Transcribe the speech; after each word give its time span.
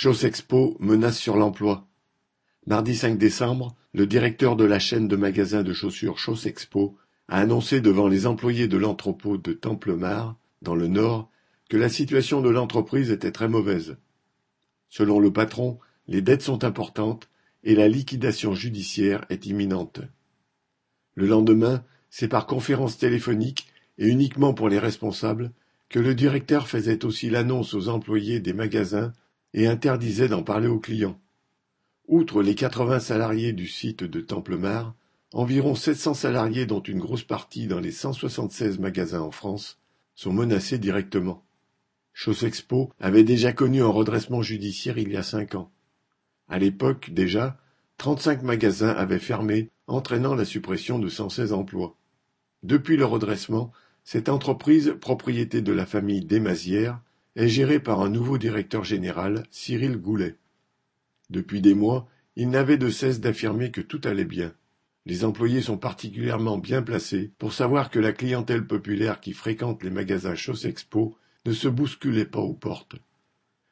Chaussexpo 0.00 0.76
menace 0.78 1.18
sur 1.18 1.36
l'emploi. 1.36 1.88
Mardi 2.68 2.94
5 2.94 3.18
décembre, 3.18 3.74
le 3.92 4.06
directeur 4.06 4.54
de 4.54 4.62
la 4.62 4.78
chaîne 4.78 5.08
de 5.08 5.16
magasins 5.16 5.64
de 5.64 5.72
chaussures 5.72 6.20
Chaussexpo 6.20 6.96
a 7.26 7.40
annoncé 7.40 7.80
devant 7.80 8.06
les 8.06 8.24
employés 8.24 8.68
de 8.68 8.76
l'entrepôt 8.76 9.38
de 9.38 9.52
Templemar, 9.52 10.36
dans 10.62 10.76
le 10.76 10.86
Nord, 10.86 11.32
que 11.68 11.76
la 11.76 11.88
situation 11.88 12.40
de 12.42 12.48
l'entreprise 12.48 13.10
était 13.10 13.32
très 13.32 13.48
mauvaise. 13.48 13.96
Selon 14.88 15.18
le 15.18 15.32
patron, 15.32 15.80
les 16.06 16.22
dettes 16.22 16.42
sont 16.42 16.62
importantes 16.62 17.28
et 17.64 17.74
la 17.74 17.88
liquidation 17.88 18.54
judiciaire 18.54 19.24
est 19.30 19.46
imminente. 19.46 20.00
Le 21.16 21.26
lendemain, 21.26 21.82
c'est 22.08 22.28
par 22.28 22.46
conférence 22.46 22.98
téléphonique 22.98 23.66
et 23.98 24.06
uniquement 24.06 24.54
pour 24.54 24.68
les 24.68 24.78
responsables 24.78 25.50
que 25.88 25.98
le 25.98 26.14
directeur 26.14 26.68
faisait 26.68 27.04
aussi 27.04 27.30
l'annonce 27.30 27.74
aux 27.74 27.88
employés 27.88 28.38
des 28.38 28.52
magasins 28.52 29.12
et 29.54 29.66
interdisait 29.66 30.28
d'en 30.28 30.42
parler 30.42 30.68
aux 30.68 30.80
clients. 30.80 31.18
Outre 32.06 32.42
les 32.42 32.54
80 32.54 33.00
salariés 33.00 33.52
du 33.52 33.66
site 33.66 34.04
de 34.04 34.20
Templemar, 34.20 34.94
environ 35.32 35.74
700 35.74 36.14
salariés 36.14 36.66
dont 36.66 36.80
une 36.80 37.00
grosse 37.00 37.24
partie 37.24 37.66
dans 37.66 37.80
les 37.80 37.92
176 37.92 38.78
magasins 38.78 39.20
en 39.20 39.30
France 39.30 39.78
sont 40.14 40.32
menacés 40.32 40.78
directement. 40.78 41.44
Chaussexpo 42.12 42.92
avait 42.98 43.24
déjà 43.24 43.52
connu 43.52 43.82
un 43.82 43.88
redressement 43.88 44.42
judiciaire 44.42 44.98
il 44.98 45.12
y 45.12 45.16
a 45.16 45.22
cinq 45.22 45.54
ans. 45.54 45.70
À 46.48 46.58
l'époque, 46.58 47.10
déjà, 47.10 47.58
35 47.98 48.42
magasins 48.42 48.88
avaient 48.88 49.18
fermé, 49.18 49.70
entraînant 49.86 50.34
la 50.34 50.44
suppression 50.44 50.98
de 50.98 51.08
116 51.08 51.52
emplois. 51.52 51.96
Depuis 52.62 52.96
le 52.96 53.04
redressement, 53.04 53.70
cette 54.02 54.28
entreprise, 54.28 54.96
propriété 55.00 55.60
de 55.60 55.72
la 55.72 55.86
famille 55.86 56.24
Desmazières, 56.24 57.00
est 57.38 57.46
géré 57.46 57.78
par 57.78 58.00
un 58.00 58.08
nouveau 58.08 58.36
directeur 58.36 58.82
général, 58.82 59.44
Cyril 59.52 59.96
Goulet. 59.96 60.34
Depuis 61.30 61.60
des 61.60 61.74
mois, 61.74 62.08
il 62.34 62.50
n'avait 62.50 62.78
de 62.78 62.90
cesse 62.90 63.20
d'affirmer 63.20 63.70
que 63.70 63.80
tout 63.80 64.00
allait 64.02 64.24
bien. 64.24 64.52
Les 65.06 65.24
employés 65.24 65.62
sont 65.62 65.78
particulièrement 65.78 66.58
bien 66.58 66.82
placés 66.82 67.30
pour 67.38 67.52
savoir 67.52 67.90
que 67.90 68.00
la 68.00 68.12
clientèle 68.12 68.66
populaire 68.66 69.20
qui 69.20 69.34
fréquente 69.34 69.84
les 69.84 69.90
magasins 69.90 70.34
Chaussexpo 70.34 71.16
ne 71.46 71.52
se 71.52 71.68
bousculait 71.68 72.24
pas 72.24 72.40
aux 72.40 72.54
portes. 72.54 72.96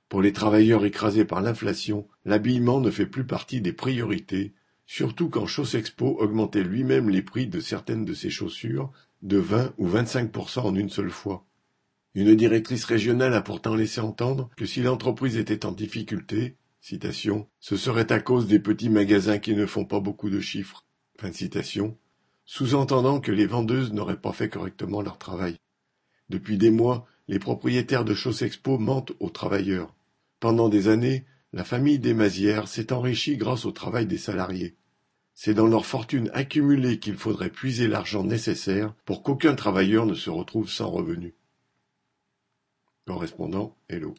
Pour 0.08 0.22
les 0.22 0.32
travailleurs 0.32 0.84
écrasés 0.84 1.24
par 1.24 1.40
l'inflation, 1.40 2.06
l'habillement 2.24 2.78
ne 2.78 2.92
fait 2.92 3.06
plus 3.06 3.26
partie 3.26 3.60
des 3.60 3.72
priorités, 3.72 4.54
surtout 4.86 5.28
quand 5.28 5.46
Chaussexpo 5.46 6.16
augmentait 6.20 6.62
lui-même 6.62 7.10
les 7.10 7.22
prix 7.22 7.48
de 7.48 7.58
certaines 7.58 8.04
de 8.04 8.14
ses 8.14 8.30
chaussures 8.30 8.92
de 9.22 9.38
20 9.38 9.74
ou 9.78 9.88
25% 9.88 10.60
en 10.60 10.74
une 10.76 10.88
seule 10.88 11.10
fois. 11.10 11.44
Une 12.16 12.34
directrice 12.34 12.86
régionale 12.86 13.34
a 13.34 13.42
pourtant 13.42 13.74
laissé 13.74 14.00
entendre 14.00 14.48
que 14.56 14.64
si 14.64 14.80
l'entreprise 14.80 15.36
était 15.36 15.66
en 15.66 15.72
difficulté, 15.72 16.56
ce 16.80 17.76
serait 17.76 18.10
à 18.10 18.20
cause 18.20 18.46
des 18.46 18.58
petits 18.58 18.88
magasins 18.88 19.38
qui 19.38 19.54
ne 19.54 19.66
font 19.66 19.84
pas 19.84 20.00
beaucoup 20.00 20.30
de 20.30 20.40
chiffres, 20.40 20.86
sous-entendant 22.46 23.20
que 23.20 23.32
les 23.32 23.44
vendeuses 23.44 23.92
n'auraient 23.92 24.18
pas 24.18 24.32
fait 24.32 24.48
correctement 24.48 25.02
leur 25.02 25.18
travail. 25.18 25.56
Depuis 26.30 26.56
des 26.56 26.70
mois, 26.70 27.04
les 27.28 27.38
propriétaires 27.38 28.06
de 28.06 28.14
Chaussexpo 28.14 28.78
mentent 28.78 29.12
aux 29.20 29.28
travailleurs. 29.28 29.94
Pendant 30.40 30.70
des 30.70 30.88
années, 30.88 31.26
la 31.52 31.64
famille 31.64 31.98
Desmazières 31.98 32.66
s'est 32.66 32.94
enrichie 32.94 33.36
grâce 33.36 33.66
au 33.66 33.72
travail 33.72 34.06
des 34.06 34.16
salariés. 34.16 34.74
C'est 35.34 35.52
dans 35.52 35.66
leur 35.66 35.84
fortune 35.84 36.30
accumulée 36.32 36.98
qu'il 36.98 37.16
faudrait 37.16 37.50
puiser 37.50 37.88
l'argent 37.88 38.24
nécessaire 38.24 38.94
pour 39.04 39.22
qu'aucun 39.22 39.54
travailleur 39.54 40.06
ne 40.06 40.14
se 40.14 40.30
retrouve 40.30 40.70
sans 40.70 40.88
revenu. 40.90 41.34
Correspondant 43.06 43.72
Hello 43.88 44.14